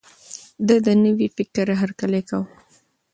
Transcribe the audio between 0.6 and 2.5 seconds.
ده د نوي فکر هرکلی کاوه.